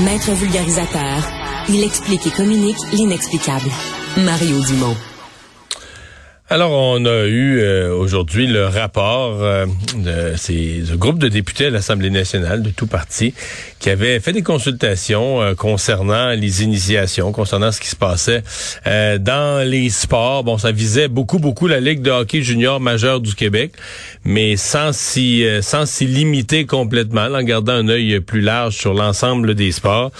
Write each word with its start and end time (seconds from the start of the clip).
Maître 0.00 0.32
vulgarisateur, 0.32 1.30
il 1.68 1.84
explique 1.84 2.26
et 2.26 2.30
communique 2.30 2.78
l'inexplicable. 2.92 3.70
Mario 4.16 4.58
Dumont. 4.64 5.11
Alors, 6.52 6.72
on 6.72 7.06
a 7.06 7.24
eu 7.24 7.60
euh, 7.60 7.94
aujourd'hui 7.94 8.46
le 8.46 8.66
rapport 8.66 9.42
euh, 9.42 9.64
de 9.96 10.36
ces 10.36 10.82
ce 10.86 10.92
groupe 10.92 11.18
de 11.18 11.28
députés 11.28 11.68
à 11.68 11.70
l'Assemblée 11.70 12.10
nationale 12.10 12.62
de 12.62 12.68
tout 12.68 12.86
parti 12.86 13.32
qui 13.78 13.88
avait 13.88 14.20
fait 14.20 14.34
des 14.34 14.42
consultations 14.42 15.40
euh, 15.40 15.54
concernant 15.54 16.28
les 16.32 16.62
initiations, 16.62 17.32
concernant 17.32 17.72
ce 17.72 17.80
qui 17.80 17.88
se 17.88 17.96
passait 17.96 18.42
dans 18.84 19.66
les 19.66 19.88
sports. 19.88 20.44
Bon, 20.44 20.58
ça 20.58 20.72
visait 20.72 21.08
beaucoup, 21.08 21.38
beaucoup 21.38 21.68
la 21.68 21.80
Ligue 21.80 22.02
de 22.02 22.10
hockey 22.10 22.42
junior 22.42 22.80
majeur 22.80 23.20
du 23.20 23.34
Québec, 23.34 23.72
mais 24.26 24.58
sans 24.58 24.92
s'y 24.92 25.46
sans 25.62 25.86
s'y 25.86 26.04
limiter 26.04 26.66
complètement, 26.66 27.22
en 27.22 27.42
gardant 27.42 27.72
un 27.72 27.88
œil 27.88 28.20
plus 28.20 28.42
large 28.42 28.76
sur 28.76 28.92
l'ensemble 28.92 29.54
des 29.54 29.72
sports. 29.72 30.12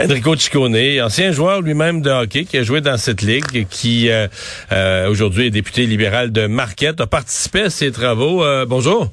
Enrico 0.00 0.36
Ciccone, 0.36 0.76
ancien 1.02 1.32
joueur 1.32 1.62
lui-même 1.62 2.00
de 2.00 2.10
hockey, 2.10 2.44
qui 2.44 2.58
a 2.58 2.62
joué 2.62 2.80
dans 2.80 2.96
cette 2.96 3.22
ligue, 3.22 3.66
qui 3.68 4.08
aujourd'hui 5.08 5.46
est 5.46 5.50
député 5.50 5.79
libéral 5.86 6.32
de 6.32 6.46
Marquette, 6.46 7.00
a 7.00 7.06
participé 7.06 7.62
à 7.62 7.70
ces 7.70 7.92
travaux. 7.92 8.44
Euh, 8.44 8.66
bonjour. 8.66 9.08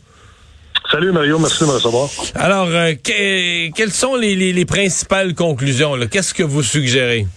Salut 0.91 1.11
Mario, 1.11 1.37
merci 1.37 1.63
de 1.63 1.69
me 1.69 1.73
recevoir. 1.73 2.07
Alors, 2.35 2.67
euh, 2.69 2.93
quelles 3.03 3.91
sont 3.91 4.15
les, 4.15 4.65
principales 4.65 5.33
conclusions? 5.35 5.95
Qu'est-ce 6.09 6.33
que 6.33 6.43
vous 6.43 6.63
suggérez? 6.63 7.27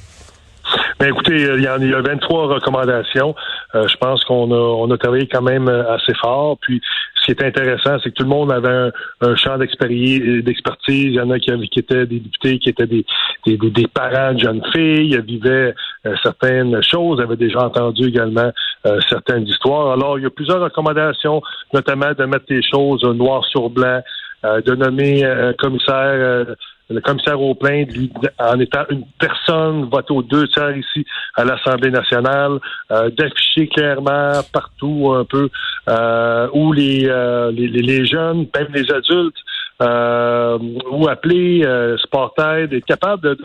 Ben 1.00 1.08
écoutez, 1.08 1.48
a, 1.48 1.76
il 1.78 1.90
y 1.90 1.94
a 1.94 2.00
23 2.00 2.54
recommandations. 2.54 3.34
Euh, 3.74 3.86
je 3.86 3.96
pense 3.96 4.24
qu'on 4.24 4.50
a, 4.52 4.56
on 4.56 4.90
a 4.90 4.98
travaillé 4.98 5.28
quand 5.28 5.42
même 5.42 5.68
assez 5.68 6.14
fort. 6.14 6.58
Puis 6.60 6.80
ce 7.20 7.26
qui 7.26 7.30
est 7.32 7.44
intéressant, 7.44 7.98
c'est 8.02 8.10
que 8.10 8.14
tout 8.14 8.22
le 8.22 8.28
monde 8.28 8.52
avait 8.52 8.90
un, 9.20 9.36
champ 9.36 9.58
d'expertise. 9.58 10.44
Il 10.88 11.14
y 11.14 11.20
en 11.20 11.30
a 11.30 11.38
qui, 11.38 11.50
étaient 11.50 12.06
des 12.06 12.20
députés, 12.20 12.58
qui 12.58 12.70
étaient 12.70 12.86
des, 12.86 13.04
des, 13.46 13.86
parents 13.88 14.32
de 14.32 14.38
jeunes 14.38 14.62
filles, 14.72 15.20
vivaient 15.26 15.74
euh, 16.06 16.14
certaines 16.22 16.82
choses, 16.82 17.20
avaient 17.20 17.36
déjà 17.36 17.60
entendu 17.60 18.08
également 18.08 18.50
euh, 18.86 19.00
certaines 19.08 19.46
histoires. 19.46 19.92
Alors, 19.92 20.18
il 20.18 20.22
y 20.22 20.26
a 20.26 20.30
plusieurs 20.30 20.60
recommandations, 20.60 21.42
notamment 21.74 22.12
de 22.16 22.24
mettre 22.24 22.46
les 22.48 22.62
choses 22.62 23.02
noir 23.04 23.44
sur 23.46 23.68
blanc, 23.68 24.00
euh, 24.44 24.62
de 24.62 24.74
nommer 24.74 25.24
un 25.24 25.52
commissaire 25.52 26.46
le 26.90 27.00
commissaire 27.00 27.40
au 27.40 27.54
plaintes, 27.54 27.90
en 28.38 28.58
étant 28.58 28.84
une 28.90 29.04
personne, 29.18 29.84
vote 29.84 30.10
aux 30.10 30.22
deux 30.22 30.48
tiers 30.48 30.76
ici 30.76 31.06
à 31.36 31.44
l'Assemblée 31.44 31.90
nationale, 31.90 32.58
euh, 32.90 33.10
d'afficher 33.10 33.68
clairement 33.68 34.40
partout 34.52 35.12
un 35.16 35.24
peu 35.24 35.48
euh, 35.88 36.48
où 36.52 36.72
les, 36.72 37.06
euh, 37.06 37.52
les, 37.52 37.68
les, 37.68 38.04
jeunes, 38.04 38.46
même 38.54 38.68
les 38.74 38.90
adultes, 38.92 39.36
euh, 39.80 40.58
ou 40.90 41.08
appeler 41.08 41.64
euh, 41.64 41.96
Sportaid, 41.98 42.72
être 42.72 42.84
capable 42.84 43.22
de, 43.22 43.38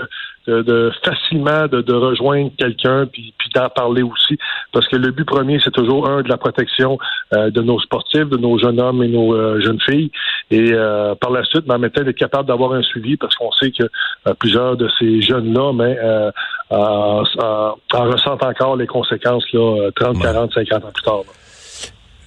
de, 0.47 0.61
de 0.61 0.91
facilement 1.03 1.67
de, 1.67 1.81
de 1.81 1.93
rejoindre 1.93 2.51
quelqu'un 2.57 3.05
puis, 3.05 3.33
puis 3.37 3.49
d'en 3.55 3.69
parler 3.69 4.01
aussi. 4.01 4.37
Parce 4.71 4.87
que 4.87 4.95
le 4.95 5.11
but 5.11 5.25
premier, 5.25 5.59
c'est 5.63 5.71
toujours 5.71 6.07
un 6.07 6.21
de 6.21 6.29
la 6.29 6.37
protection 6.37 6.97
euh, 7.33 7.49
de 7.49 7.61
nos 7.61 7.79
sportifs, 7.79 8.29
de 8.29 8.37
nos 8.37 8.57
jeunes 8.57 8.79
hommes 8.79 9.01
et 9.03 9.07
nos 9.07 9.33
euh, 9.33 9.59
jeunes 9.61 9.79
filles. 9.81 10.11
Et 10.51 10.73
euh, 10.73 11.15
par 11.15 11.31
la 11.31 11.43
suite, 11.43 11.65
ben, 11.65 11.79
d'être 11.79 12.11
capable 12.11 12.47
d'avoir 12.47 12.73
un 12.73 12.83
suivi 12.83 13.17
parce 13.17 13.35
qu'on 13.35 13.51
sait 13.53 13.71
que 13.71 13.83
plusieurs 14.39 14.75
de 14.77 14.89
ces 14.99 15.21
jeunes-là 15.21 15.73
mais, 15.73 15.97
en, 16.69 17.23
ressentent 17.93 18.43
encore 18.43 18.75
les 18.75 18.87
conséquences 18.87 19.45
là, 19.53 19.89
30, 19.95 20.21
40, 20.21 20.53
50 20.53 20.83
ans 20.83 20.91
plus 20.93 21.03
tard. 21.03 21.21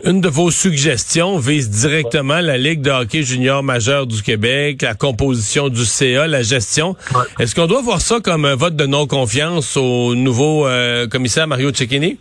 Une 0.05 0.21
de 0.21 0.29
vos 0.29 0.53
suggestions 0.53 1.39
vise 1.39 1.71
directement 1.71 2.39
la 2.41 2.57
Ligue 2.57 2.83
de 2.83 2.91
hockey 2.91 3.23
junior 3.23 3.65
majeur 3.65 4.07
du 4.07 4.23
Québec, 4.23 4.83
la 4.83 4.95
composition 4.95 5.69
du 5.69 5.85
CA, 5.85 6.29
la 6.29 6.43
gestion. 6.43 6.95
Est-ce 7.41 7.57
qu'on 7.57 7.67
doit 7.67 7.83
voir 7.83 8.01
ça 8.01 8.21
comme 8.21 8.45
un 8.45 8.55
vote 8.55 8.77
de 8.77 8.87
non-confiance 8.87 9.77
au 9.77 10.15
nouveau 10.15 10.69
euh, 10.69 11.09
commissaire 11.09 11.49
Mario 11.49 11.73
Cecchini? 11.75 12.17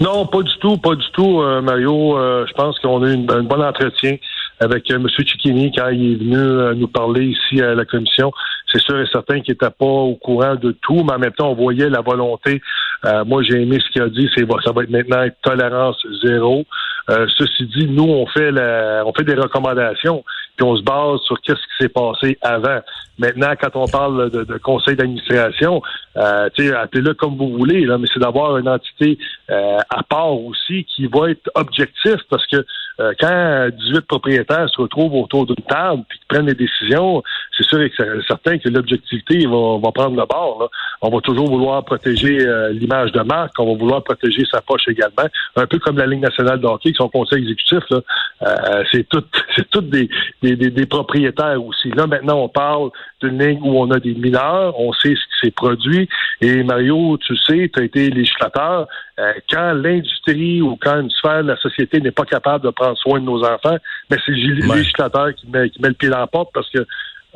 Non, 0.00 0.26
pas 0.26 0.40
du 0.42 0.52
tout, 0.60 0.78
pas 0.78 0.94
du 0.94 1.04
tout, 1.12 1.42
euh, 1.42 1.60
Mario. 1.60 2.16
Euh, 2.16 2.46
je 2.48 2.54
pense 2.54 2.78
qu'on 2.78 3.02
a 3.02 3.10
eu 3.10 3.26
un 3.28 3.42
bon 3.42 3.62
entretien 3.62 4.16
avec 4.60 4.90
M. 4.90 5.06
Cicchini 5.14 5.72
quand 5.76 5.90
il 5.90 6.12
est 6.12 6.16
venu 6.16 6.78
nous 6.80 6.88
parler 6.88 7.26
ici 7.26 7.60
à 7.60 7.74
la 7.74 7.84
commission 7.84 8.32
c'est 8.74 8.82
sûr 8.82 8.98
et 8.98 9.06
certain 9.06 9.40
qu'il 9.40 9.52
n'était 9.52 9.70
pas 9.70 9.86
au 9.86 10.16
courant 10.16 10.56
de 10.56 10.72
tout, 10.82 11.04
mais 11.04 11.12
en 11.12 11.18
même 11.18 11.32
temps, 11.32 11.50
on 11.50 11.54
voyait 11.54 11.88
la 11.88 12.00
volonté. 12.00 12.60
Euh, 13.04 13.24
moi, 13.24 13.42
j'ai 13.42 13.62
aimé 13.62 13.78
ce 13.84 13.90
qu'il 13.92 14.02
a 14.02 14.08
dit, 14.08 14.28
c'est 14.34 14.44
ça 14.64 14.72
va 14.72 14.82
être 14.82 14.90
maintenant 14.90 15.24
tolérance 15.42 15.96
zéro. 16.24 16.64
Euh, 17.10 17.26
ceci 17.36 17.66
dit, 17.66 17.86
nous, 17.86 18.04
on 18.04 18.26
fait 18.26 18.50
la, 18.50 19.02
on 19.06 19.12
fait 19.12 19.24
des 19.24 19.34
recommandations, 19.34 20.24
puis 20.56 20.66
on 20.66 20.76
se 20.76 20.82
base 20.82 21.20
sur 21.20 21.40
qu'est-ce 21.42 21.58
qui 21.58 21.82
s'est 21.82 21.88
passé 21.88 22.38
avant. 22.40 22.80
Maintenant, 23.18 23.52
quand 23.60 23.76
on 23.76 23.86
parle 23.86 24.30
de, 24.30 24.44
de 24.44 24.58
conseil 24.58 24.96
d'administration, 24.96 25.82
euh, 26.16 26.48
appelez-le 26.76 27.14
comme 27.14 27.36
vous 27.36 27.50
voulez, 27.50 27.84
là, 27.84 27.98
mais 27.98 28.06
c'est 28.12 28.20
d'avoir 28.20 28.56
une 28.56 28.68
entité 28.68 29.18
euh, 29.50 29.78
à 29.90 30.02
part 30.02 30.32
aussi 30.32 30.84
qui 30.84 31.06
va 31.06 31.30
être 31.30 31.50
objectif, 31.54 32.16
parce 32.30 32.46
que 32.46 32.64
euh, 33.00 33.12
quand 33.18 33.68
18 33.70 34.02
propriétaires 34.02 34.68
se 34.70 34.80
retrouvent 34.80 35.14
autour 35.14 35.46
d'une 35.46 35.64
table 35.68 36.02
puis 36.08 36.20
prennent 36.28 36.46
des 36.46 36.54
décisions, 36.54 37.22
c'est 37.56 37.64
sûr 37.64 37.80
et 37.80 37.92
certain 38.26 38.58
que 38.58 38.68
l'objectivité 38.68 39.46
va, 39.46 39.78
va 39.78 39.92
prendre 39.92 40.16
le 40.16 40.26
bord. 40.26 40.70
On 41.02 41.10
va 41.10 41.20
toujours 41.20 41.48
vouloir 41.48 41.84
protéger 41.84 42.40
euh, 42.40 42.70
l'image 42.70 43.12
de 43.12 43.20
marque, 43.20 43.58
on 43.58 43.72
va 43.72 43.78
vouloir 43.78 44.02
protéger 44.02 44.44
sa 44.50 44.60
poche 44.60 44.88
également, 44.88 45.28
un 45.56 45.66
peu 45.66 45.78
comme 45.78 45.98
la 45.98 46.06
Ligue 46.06 46.20
nationale 46.20 46.60
de 46.60 46.66
hockey, 46.66 46.92
son 46.96 47.08
conseil 47.08 47.42
exécutif. 47.42 47.82
Euh, 47.92 48.84
c'est 48.92 49.08
tout, 49.08 49.24
c'est 49.56 49.68
toutes 49.70 49.90
des, 49.90 50.08
des, 50.42 50.56
des, 50.56 50.86
propriétaires 50.86 51.62
aussi. 51.64 51.90
Là, 51.90 52.06
maintenant, 52.06 52.38
on 52.38 52.48
parle 52.48 52.90
d'une 53.22 53.38
ligne 53.38 53.60
où 53.62 53.78
on 53.78 53.90
a 53.90 53.98
des 53.98 54.14
mineurs, 54.14 54.78
on 54.78 54.92
sait 54.92 55.14
ce 55.14 55.14
qui 55.14 55.46
s'est 55.46 55.50
produit. 55.50 56.08
Et 56.40 56.62
Mario, 56.62 57.18
tu 57.18 57.36
sais, 57.36 57.70
tu 57.72 57.80
as 57.80 57.84
été 57.84 58.10
législateur. 58.10 58.86
Euh, 59.18 59.32
quand 59.50 59.72
l'industrie 59.74 60.60
ou 60.60 60.76
quand 60.80 61.00
une 61.00 61.10
sphère 61.10 61.42
de 61.42 61.48
la 61.48 61.56
société 61.56 62.00
n'est 62.00 62.10
pas 62.10 62.24
capable 62.24 62.64
de 62.64 62.70
prendre 62.70 62.96
soin 62.98 63.20
de 63.20 63.24
nos 63.24 63.44
enfants, 63.44 63.76
mais 64.10 64.16
c'est 64.24 64.32
le 64.32 64.74
législateur 64.74 65.34
qui 65.34 65.48
met, 65.48 65.70
qui 65.70 65.80
met 65.80 65.88
le 65.88 65.94
pied 65.94 66.08
dans 66.08 66.18
la 66.18 66.26
porte 66.26 66.50
parce 66.52 66.68
que 66.70 66.84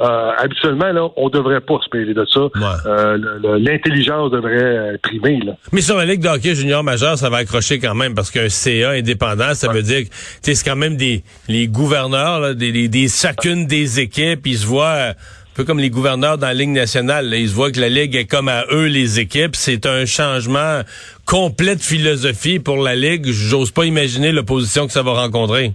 euh, 0.00 0.31
habituellement, 0.38 0.92
là, 0.92 1.08
on 1.16 1.28
devrait 1.28 1.60
pas 1.60 1.78
se 1.84 1.97
mêler 1.97 2.14
de 2.14 2.25
ça. 2.32 2.41
Euh, 2.87 3.19
l'intelligence 3.58 4.31
devrait 4.31 4.97
primer. 5.03 5.41
Là. 5.41 5.56
Mais 5.72 5.81
sur 5.81 5.97
la 5.97 6.04
Ligue 6.04 6.22
de 6.22 6.28
hockey 6.28 6.54
junior 6.54 6.84
majeur, 6.84 7.19
ça 7.19 7.28
va 7.28 7.38
accrocher 7.38 7.81
quand 7.81 7.97
même 7.97 8.14
parce 8.14 8.31
qu'un 8.31 8.48
CA 8.48 8.91
indépendant, 8.91 9.54
ça 9.54 9.72
veut 9.72 9.82
dire 9.82 10.04
que 10.04 10.10
c'est 10.12 10.64
quand 10.64 10.76
même 10.76 10.97
des 10.97 11.25
les 11.48 11.66
gouverneurs 11.66 12.38
là, 12.38 12.54
des, 12.54 12.88
des, 12.88 13.08
chacune 13.08 13.66
des 13.66 13.98
équipes, 13.98 14.47
ils 14.47 14.58
se 14.58 14.66
voient 14.66 15.08
un 15.08 15.14
peu 15.58 15.64
comme 15.64 15.80
les 15.80 15.91
gouverneurs 15.91 16.38
dans 16.38 16.46
la 16.46 16.54
Ligue 16.54 16.70
nationale. 16.70 17.34
ils 17.34 17.48
se 17.48 17.54
voient 17.56 17.72
que 17.72 17.80
la 17.80 17.88
Ligue 17.88 18.14
est 18.14 18.30
comme 18.30 18.48
à 18.48 18.62
eux 18.70 18.86
les 18.86 19.19
équipes. 19.19 19.56
C'est 19.56 19.86
un 19.86 20.06
changement 20.06 20.82
complet 21.26 21.74
de 21.74 21.80
philosophie 21.80 22.60
pour 22.60 22.76
la 22.76 22.94
Ligue. 22.94 23.26
J'ose 23.26 23.72
pas 23.72 23.84
imaginer 23.84 24.30
l'opposition 24.30 24.86
que 24.86 24.92
ça 24.92 25.02
va 25.02 25.14
rencontrer. 25.14 25.72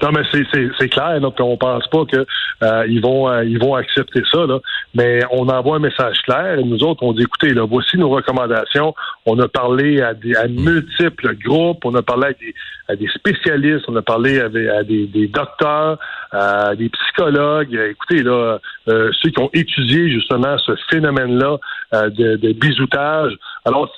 Non, 0.00 0.10
mais 0.12 0.20
c'est 0.30 0.88
clair, 0.88 1.18
là, 1.18 1.28
on 1.40 1.56
pense 1.56 1.88
pas 1.88 2.04
que 2.04 2.24
euh, 2.62 3.00
vont 3.02 3.28
euh, 3.28 3.58
vont 3.60 3.74
accepter 3.74 4.22
ça, 4.30 4.46
là. 4.46 4.60
Mais 4.96 5.20
on 5.30 5.48
envoie 5.48 5.76
un 5.76 5.80
message 5.80 6.16
clair. 6.22 6.58
Et 6.58 6.64
nous 6.64 6.82
autres, 6.82 7.02
on 7.02 7.12
dit 7.12 7.22
écoutez, 7.22 7.52
là, 7.52 7.66
voici 7.66 7.98
nos 7.98 8.08
recommandations. 8.08 8.94
On 9.26 9.38
a 9.38 9.48
parlé 9.48 10.00
à, 10.00 10.14
des, 10.14 10.34
à 10.34 10.48
multiples 10.48 11.34
groupes, 11.36 11.84
on 11.84 11.94
a 11.94 12.02
parlé 12.02 12.28
à 12.28 12.32
des, 12.32 12.54
à 12.88 12.96
des 12.96 13.08
spécialistes, 13.08 13.84
on 13.88 13.96
a 13.96 14.02
parlé 14.02 14.40
à, 14.40 14.48
des, 14.48 15.06
des, 15.06 15.26
docteurs, 15.26 15.98
à 16.32 16.74
des 16.74 16.88
psychologues. 16.88 17.74
Écoutez, 17.90 18.22
là, 18.22 18.58
euh, 18.88 19.10
ceux 19.20 19.30
qui 19.30 19.40
ont 19.40 19.50
étudié 19.52 20.08
justement 20.10 20.56
ce 20.58 20.72
phénomène-là 20.90 21.58
de, 21.92 22.36
de 22.36 22.52
bisoutage. 22.52 23.36
Alors, 23.64 23.90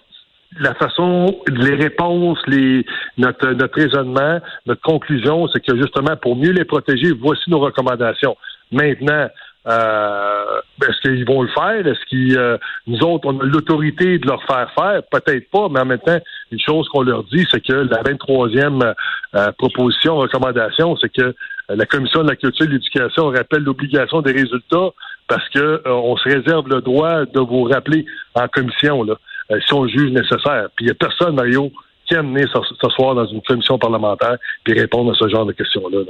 la 0.60 0.74
façon, 0.74 1.38
les 1.48 1.74
réponses, 1.74 2.38
les, 2.46 2.84
notre, 3.18 3.50
notre 3.50 3.78
raisonnement, 3.78 4.40
notre 4.66 4.82
conclusion, 4.82 5.46
c'est 5.48 5.64
que 5.64 5.76
justement, 5.76 6.16
pour 6.16 6.36
mieux 6.36 6.52
les 6.52 6.64
protéger, 6.64 7.12
voici 7.12 7.50
nos 7.50 7.60
recommandations. 7.60 8.36
Maintenant, 8.72 9.28
euh, 9.68 10.60
est-ce 10.82 11.00
qu'ils 11.00 11.26
vont 11.26 11.42
le 11.42 11.48
faire? 11.48 11.86
Est-ce 11.86 12.04
qu'ils, 12.08 12.36
euh, 12.38 12.56
nous 12.86 12.98
autres, 13.00 13.28
on 13.28 13.38
a 13.40 13.44
l'autorité 13.44 14.18
de 14.18 14.26
leur 14.26 14.42
faire 14.44 14.70
faire? 14.74 15.02
Peut-être 15.10 15.50
pas, 15.50 15.68
mais 15.70 15.80
en 15.80 15.84
même 15.84 15.98
temps, 15.98 16.18
une 16.50 16.60
chose 16.60 16.88
qu'on 16.88 17.02
leur 17.02 17.24
dit, 17.24 17.46
c'est 17.50 17.60
que 17.60 17.72
la 17.72 18.02
23e 18.02 18.94
euh, 19.34 19.52
proposition, 19.58 20.16
recommandation, 20.16 20.96
c'est 20.96 21.12
que 21.12 21.34
la 21.68 21.84
Commission 21.84 22.22
de 22.22 22.30
la 22.30 22.36
culture 22.36 22.64
et 22.64 22.68
de 22.68 22.72
l'éducation 22.74 23.28
rappelle 23.28 23.62
l'obligation 23.62 24.22
des 24.22 24.32
résultats 24.32 24.90
parce 25.28 25.46
que 25.50 25.82
on 25.86 26.16
se 26.16 26.26
réserve 26.26 26.68
le 26.68 26.80
droit 26.80 27.26
de 27.26 27.40
vous 27.40 27.64
rappeler 27.64 28.06
en 28.34 28.48
commission. 28.48 29.02
Là. 29.02 29.16
Euh, 29.50 29.58
si 29.66 29.72
on 29.72 29.86
juge 29.86 30.10
nécessaire. 30.10 30.68
Puis 30.76 30.84
il 30.84 30.86
n'y 30.86 30.90
a 30.90 30.94
personne, 30.94 31.34
Mario, 31.34 31.70
qui 32.06 32.14
aime 32.14 32.34
venir 32.34 32.48
s'asseoir 32.80 33.14
dans 33.14 33.26
une 33.26 33.42
commission 33.42 33.78
parlementaire 33.78 34.36
puis 34.64 34.78
répondre 34.78 35.12
à 35.12 35.14
ce 35.14 35.28
genre 35.28 35.46
de 35.46 35.52
questions-là. 35.52 36.00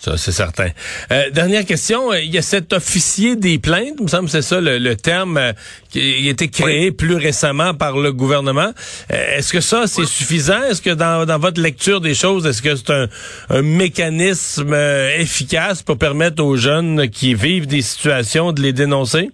Ça, 0.00 0.16
c'est 0.16 0.32
certain. 0.32 0.68
Euh, 1.12 1.28
dernière 1.28 1.66
question. 1.66 2.14
Il 2.14 2.34
y 2.34 2.38
a 2.38 2.42
cet 2.42 2.72
officier 2.72 3.36
des 3.36 3.58
plaintes, 3.58 3.96
il 3.98 4.04
me 4.04 4.08
semble 4.08 4.24
que 4.24 4.30
c'est 4.30 4.40
ça 4.40 4.58
le, 4.58 4.94
terme 4.94 5.36
euh, 5.36 5.52
qui 5.90 6.26
a 6.26 6.30
été 6.30 6.48
créé 6.48 6.90
plus 6.90 7.16
récemment 7.16 7.74
par 7.74 7.98
le 7.98 8.10
gouvernement. 8.10 8.72
Euh, 9.12 9.36
est-ce 9.36 9.52
que 9.52 9.60
ça, 9.60 9.86
c'est 9.86 10.06
suffisant? 10.06 10.62
Est-ce 10.70 10.80
que 10.80 10.94
dans, 10.94 11.26
dans, 11.26 11.38
votre 11.38 11.60
lecture 11.60 12.00
des 12.00 12.14
choses, 12.14 12.46
est-ce 12.46 12.62
que 12.62 12.76
c'est 12.76 12.90
un, 12.90 13.08
un, 13.50 13.60
mécanisme 13.60 14.74
efficace 15.18 15.82
pour 15.82 15.98
permettre 15.98 16.42
aux 16.42 16.56
jeunes 16.56 17.10
qui 17.10 17.34
vivent 17.34 17.66
des 17.66 17.82
situations 17.82 18.52
de 18.52 18.62
les 18.62 18.72
dénoncer? 18.72 19.30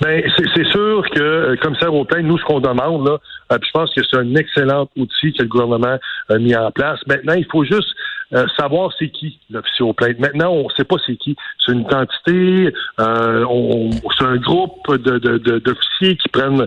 Ben, 0.00 0.22
c'est 0.36 0.66
sûr 0.66 1.02
que, 1.14 1.20
euh, 1.20 1.56
commissaire 1.56 1.94
au 1.94 2.04
plaintes, 2.04 2.24
nous, 2.24 2.38
ce 2.38 2.44
qu'on 2.44 2.60
demande, 2.60 3.08
là, 3.08 3.18
euh, 3.52 3.58
je 3.62 3.70
pense 3.72 3.92
que 3.94 4.02
c'est 4.04 4.18
un 4.18 4.34
excellent 4.34 4.88
outil 4.96 5.32
que 5.32 5.42
le 5.42 5.48
gouvernement 5.48 5.96
a 6.28 6.38
mis 6.38 6.54
en 6.54 6.70
place. 6.70 7.00
Maintenant, 7.06 7.32
il 7.32 7.46
faut 7.50 7.64
juste 7.64 7.88
euh, 8.34 8.46
savoir 8.56 8.90
c'est 8.98 9.08
qui 9.08 9.38
l'officier 9.50 9.84
au 9.84 9.92
plaintes. 9.92 10.18
Maintenant, 10.18 10.52
on 10.52 10.64
ne 10.64 10.74
sait 10.76 10.84
pas 10.84 10.96
c'est 11.06 11.16
qui. 11.16 11.36
C'est 11.58 11.72
une 11.72 11.82
identité, 11.82 12.72
euh, 13.00 13.44
c'est 14.18 14.24
un 14.24 14.36
groupe 14.36 14.72
d'officiers 14.88 15.18
de, 15.20 16.14
de, 16.14 16.22
qui 16.22 16.28
prennent 16.28 16.66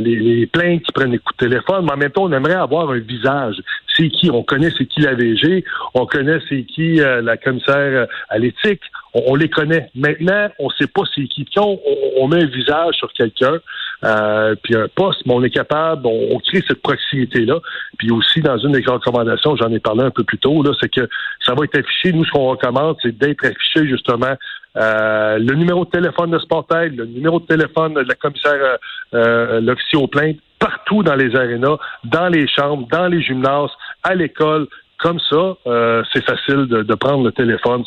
les, 0.00 0.16
les, 0.16 0.46
plaintes, 0.46 0.82
qui 0.82 0.92
prennent 0.92 1.12
les 1.12 1.18
coups 1.18 1.36
de 1.38 1.46
téléphone, 1.46 1.84
mais 1.84 1.92
en 1.92 1.96
même 1.96 2.10
temps, 2.10 2.24
on 2.24 2.32
aimerait 2.32 2.54
avoir 2.54 2.90
un 2.90 2.98
visage. 2.98 3.56
C'est 3.96 4.08
qui? 4.08 4.30
On 4.30 4.42
connaît 4.42 4.70
c'est 4.76 4.86
qui 4.86 5.00
la 5.02 5.14
VG, 5.14 5.64
on 5.94 6.06
connaît 6.06 6.38
c'est 6.48 6.64
qui 6.64 6.96
la 6.96 7.36
commissaire 7.36 8.06
à 8.28 8.38
l'éthique, 8.38 8.80
on, 9.14 9.34
les 9.36 9.48
connaît. 9.48 9.90
Maintenant, 9.94 10.48
on 10.58 10.66
ne 10.66 10.72
sait 10.78 10.88
pas 10.88 11.02
c'est 11.14 11.26
qui. 11.28 11.46
on, 11.56 11.78
on, 12.18 12.28
met 12.28 12.42
un 12.42 12.46
visage 12.46 12.94
sur 12.96 13.12
quelqu'un, 13.12 13.60
euh, 14.04 14.54
puis 14.62 14.76
un 14.76 14.86
poste, 14.94 15.22
mais 15.26 15.34
on 15.34 15.42
est 15.42 15.50
capable, 15.50 16.06
on, 16.06 16.38
crée 16.40 16.62
cette 16.66 16.82
proximité-là. 16.82 17.58
Puis 17.98 18.10
aussi, 18.10 18.40
dans 18.40 18.58
une 18.58 18.72
des 18.72 18.84
recommandations, 18.84 19.56
j'en 19.56 19.70
ai 19.72 19.80
parlé 19.80 20.02
un 20.02 20.10
peu 20.10 20.24
plus 20.24 20.38
tôt, 20.38 20.62
là, 20.62 20.72
c'est 20.80 20.90
que 20.90 21.08
ça 21.44 21.54
va 21.54 21.64
être 21.64 21.78
affiché. 21.78 22.12
Nous, 22.12 22.24
ce 22.24 22.30
qu'on 22.30 22.50
recommande, 22.50 22.96
c'est 23.02 23.16
d'être 23.16 23.44
affiché 23.44 23.86
justement 23.86 24.34
euh, 24.76 25.38
le 25.38 25.54
numéro 25.54 25.84
de 25.84 25.90
téléphone 25.90 26.30
de 26.30 26.38
Sportel, 26.38 26.96
le 26.96 27.06
numéro 27.06 27.40
de 27.40 27.46
téléphone 27.46 27.94
de 27.94 28.00
la 28.00 28.14
commissaire, 28.14 28.52
euh, 28.54 28.76
euh 29.14 29.60
l'officier 29.60 29.98
aux 29.98 30.08
plaintes, 30.08 30.38
partout 30.58 31.02
dans 31.02 31.14
les 31.14 31.34
arénas, 31.36 31.76
dans 32.04 32.28
les 32.28 32.48
chambres, 32.48 32.88
dans 32.90 33.06
les 33.06 33.22
gymnases, 33.22 33.70
à 34.02 34.14
l'école, 34.14 34.66
comme 35.04 35.20
ça, 35.28 35.56
euh, 35.66 36.02
c'est 36.12 36.24
facile 36.24 36.66
de, 36.66 36.94
prendre 36.94 37.24
le 37.24 37.32
téléphone. 37.32 37.84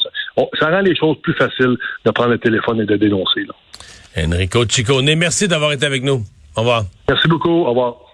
Ça, 0.59 0.69
rend 0.69 0.81
les 0.81 0.95
choses 0.95 1.17
plus 1.23 1.33
faciles 1.33 1.75
de 2.05 2.11
prendre 2.11 2.29
le 2.29 2.37
téléphone 2.37 2.79
et 2.79 2.85
de 2.85 2.95
dénoncer. 2.95 3.41
Là. 3.47 4.23
Enrico 4.23 4.63
Ciccone, 4.69 5.15
merci 5.15 5.47
d'avoir 5.47 5.71
été 5.71 5.87
avec 5.87 6.03
nous. 6.03 6.21
Au 6.55 6.61
revoir. 6.61 6.83
Merci 7.09 7.27
beaucoup. 7.27 7.49
Au 7.49 7.69
revoir. 7.69 8.06